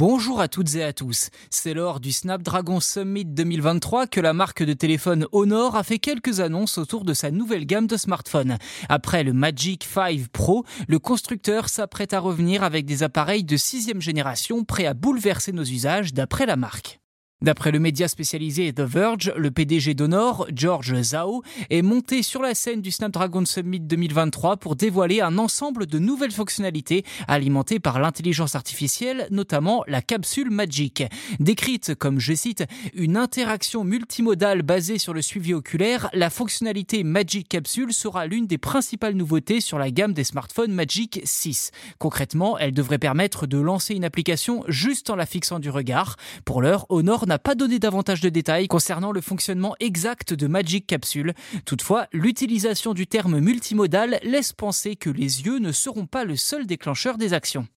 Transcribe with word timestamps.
Bonjour 0.00 0.40
à 0.40 0.48
toutes 0.48 0.76
et 0.76 0.82
à 0.82 0.94
tous. 0.94 1.28
C'est 1.50 1.74
lors 1.74 2.00
du 2.00 2.10
Snapdragon 2.10 2.80
Summit 2.80 3.26
2023 3.26 4.06
que 4.06 4.22
la 4.22 4.32
marque 4.32 4.62
de 4.62 4.72
téléphone 4.72 5.26
Honor 5.30 5.76
a 5.76 5.82
fait 5.82 5.98
quelques 5.98 6.40
annonces 6.40 6.78
autour 6.78 7.04
de 7.04 7.12
sa 7.12 7.30
nouvelle 7.30 7.66
gamme 7.66 7.86
de 7.86 7.98
smartphones. 7.98 8.56
Après 8.88 9.24
le 9.24 9.34
Magic 9.34 9.84
5 9.84 10.28
Pro, 10.32 10.64
le 10.88 10.98
constructeur 10.98 11.68
s'apprête 11.68 12.14
à 12.14 12.18
revenir 12.18 12.62
avec 12.62 12.86
des 12.86 13.02
appareils 13.02 13.44
de 13.44 13.58
sixième 13.58 14.00
génération 14.00 14.64
prêts 14.64 14.86
à 14.86 14.94
bouleverser 14.94 15.52
nos 15.52 15.64
usages 15.64 16.14
d'après 16.14 16.46
la 16.46 16.56
marque. 16.56 16.99
D'après 17.42 17.70
le 17.70 17.78
média 17.78 18.06
spécialisé 18.06 18.70
The 18.74 18.80
Verge, 18.80 19.32
le 19.34 19.50
PDG 19.50 19.94
d'Honor, 19.94 20.46
George 20.54 21.00
Zhao, 21.00 21.42
est 21.70 21.80
monté 21.80 22.22
sur 22.22 22.42
la 22.42 22.54
scène 22.54 22.82
du 22.82 22.90
Snapdragon 22.90 23.46
Summit 23.46 23.80
2023 23.80 24.58
pour 24.58 24.76
dévoiler 24.76 25.22
un 25.22 25.38
ensemble 25.38 25.86
de 25.86 25.98
nouvelles 25.98 26.32
fonctionnalités 26.32 27.02
alimentées 27.28 27.80
par 27.80 27.98
l'intelligence 27.98 28.56
artificielle, 28.56 29.26
notamment 29.30 29.84
la 29.88 30.02
capsule 30.02 30.50
Magic. 30.50 31.02
Décrite 31.38 31.94
comme, 31.94 32.20
je 32.20 32.34
cite, 32.34 32.64
une 32.92 33.16
interaction 33.16 33.84
multimodale 33.84 34.60
basée 34.60 34.98
sur 34.98 35.14
le 35.14 35.22
suivi 35.22 35.54
oculaire, 35.54 36.10
la 36.12 36.28
fonctionnalité 36.28 37.04
Magic 37.04 37.48
Capsule 37.48 37.94
sera 37.94 38.26
l'une 38.26 38.48
des 38.48 38.58
principales 38.58 39.14
nouveautés 39.14 39.62
sur 39.62 39.78
la 39.78 39.90
gamme 39.90 40.12
des 40.12 40.24
smartphones 40.24 40.72
Magic 40.72 41.22
6. 41.24 41.70
Concrètement, 41.98 42.58
elle 42.58 42.74
devrait 42.74 42.98
permettre 42.98 43.46
de 43.46 43.56
lancer 43.56 43.94
une 43.94 44.04
application 44.04 44.62
juste 44.68 45.08
en 45.08 45.16
la 45.16 45.24
fixant 45.24 45.58
du 45.58 45.70
regard. 45.70 46.16
Pour 46.44 46.60
l'heure, 46.60 46.84
Honor 46.90 47.29
n'a 47.30 47.38
pas 47.38 47.54
donné 47.54 47.78
davantage 47.78 48.20
de 48.20 48.28
détails 48.28 48.66
concernant 48.66 49.12
le 49.12 49.20
fonctionnement 49.20 49.76
exact 49.78 50.34
de 50.34 50.48
Magic 50.48 50.84
Capsule. 50.84 51.34
Toutefois, 51.64 52.08
l'utilisation 52.12 52.92
du 52.92 53.06
terme 53.06 53.38
multimodal 53.38 54.18
laisse 54.24 54.52
penser 54.52 54.96
que 54.96 55.10
les 55.10 55.42
yeux 55.42 55.60
ne 55.60 55.70
seront 55.70 56.06
pas 56.06 56.24
le 56.24 56.34
seul 56.34 56.66
déclencheur 56.66 57.18
des 57.18 57.32
actions. 57.32 57.68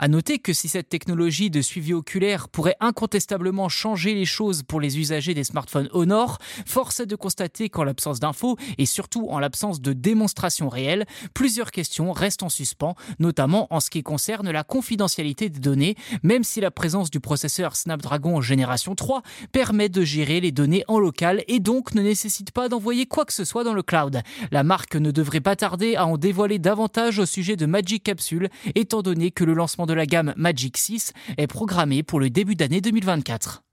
À 0.00 0.06
noter 0.06 0.38
que 0.38 0.52
si 0.52 0.68
cette 0.68 0.88
technologie 0.88 1.50
de 1.50 1.60
suivi 1.60 1.92
oculaire 1.92 2.48
pourrait 2.48 2.76
incontestablement 2.78 3.68
changer 3.68 4.14
les 4.14 4.26
choses 4.26 4.62
pour 4.62 4.80
les 4.80 4.96
usagers 5.00 5.34
des 5.34 5.42
smartphones 5.42 5.88
Honor, 5.92 6.38
force 6.66 7.00
est 7.00 7.06
de 7.06 7.16
constater 7.16 7.68
qu'en 7.68 7.82
l'absence 7.82 8.20
d'infos 8.20 8.56
et 8.78 8.86
surtout 8.86 9.26
en 9.28 9.40
l'absence 9.40 9.80
de 9.80 9.92
démonstrations 9.92 10.68
réelles, 10.68 11.04
plusieurs 11.34 11.72
questions 11.72 12.12
restent 12.12 12.44
en 12.44 12.48
suspens, 12.48 12.94
notamment 13.18 13.66
en 13.74 13.80
ce 13.80 13.90
qui 13.90 14.04
concerne 14.04 14.52
la 14.52 14.62
confidentialité 14.62 15.48
des 15.48 15.58
données, 15.58 15.96
même 16.22 16.44
si 16.44 16.60
la 16.60 16.70
présence 16.70 17.10
du 17.10 17.18
processeur 17.18 17.74
Snapdragon 17.74 18.40
génération 18.40 18.94
3 18.94 19.22
permet 19.50 19.88
de 19.88 20.02
gérer 20.02 20.40
les 20.40 20.52
données 20.52 20.84
en 20.86 21.00
local 21.00 21.42
et 21.48 21.58
donc 21.58 21.94
ne 21.94 22.02
nécessite 22.02 22.52
pas 22.52 22.68
d'envoyer 22.68 23.06
quoi 23.06 23.24
que 23.24 23.32
ce 23.32 23.44
soit 23.44 23.64
dans 23.64 23.74
le 23.74 23.82
cloud. 23.82 24.22
La 24.52 24.62
marque 24.62 24.94
ne 24.94 25.10
devrait 25.10 25.40
pas 25.40 25.56
tarder 25.56 25.96
à 25.96 26.06
en 26.06 26.18
dévoiler 26.18 26.60
davantage 26.60 27.18
au 27.18 27.26
sujet 27.26 27.56
de 27.56 27.66
Magic 27.66 28.04
Capsule, 28.04 28.48
étant 28.76 29.02
donné 29.02 29.32
que 29.32 29.42
le 29.42 29.54
lancement 29.54 29.87
de 29.88 29.94
la 29.94 30.06
gamme 30.06 30.34
Magic 30.36 30.76
6 30.76 31.12
est 31.36 31.46
programmé 31.46 32.04
pour 32.04 32.20
le 32.20 32.30
début 32.30 32.54
d'année 32.54 32.80
2024. 32.80 33.64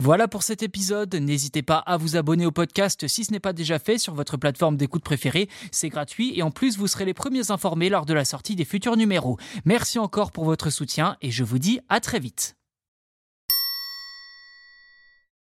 Voilà 0.00 0.26
pour 0.26 0.42
cet 0.42 0.64
épisode. 0.64 1.14
N'hésitez 1.14 1.62
pas 1.62 1.78
à 1.78 1.96
vous 1.96 2.16
abonner 2.16 2.44
au 2.44 2.50
podcast 2.50 3.06
si 3.06 3.24
ce 3.24 3.32
n'est 3.32 3.40
pas 3.40 3.52
déjà 3.52 3.78
fait 3.78 3.96
sur 3.96 4.12
votre 4.12 4.36
plateforme 4.36 4.76
d'écoute 4.76 5.04
préférée. 5.04 5.48
C'est 5.70 5.88
gratuit 5.88 6.36
et 6.36 6.42
en 6.42 6.50
plus 6.50 6.76
vous 6.76 6.88
serez 6.88 7.04
les 7.04 7.14
premiers 7.14 7.52
informés 7.52 7.88
lors 7.88 8.04
de 8.04 8.12
la 8.12 8.24
sortie 8.24 8.56
des 8.56 8.64
futurs 8.64 8.96
numéros. 8.96 9.38
Merci 9.64 10.00
encore 10.00 10.32
pour 10.32 10.44
votre 10.44 10.70
soutien 10.70 11.16
et 11.22 11.30
je 11.30 11.44
vous 11.44 11.60
dis 11.60 11.78
à 11.88 12.00
très 12.00 12.18
vite. 12.18 12.56